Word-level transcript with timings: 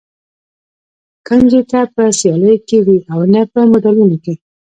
کنجي 1.27 1.61
نه 1.71 1.81
په 1.93 2.03
سیالیو 2.19 2.55
کې 2.67 2.77
وي 2.85 2.97
او 3.11 3.19
نه 3.33 3.41
په 3.51 3.59
مډالونه 3.71 4.17
کې. 4.23 4.33